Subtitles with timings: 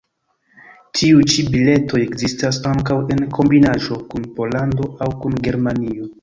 [0.99, 6.11] Tiuj ĉi biletoj ekzistas ankaŭ en kombinaĵo kun Pollando aŭ kun Germanio.